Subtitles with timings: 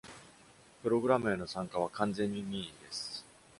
[0.81, 3.23] プログラムへの参加は完全に任意です。